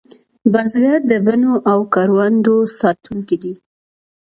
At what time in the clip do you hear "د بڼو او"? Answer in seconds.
1.11-1.79